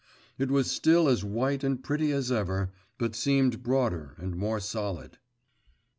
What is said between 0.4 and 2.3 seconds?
was still as white and pretty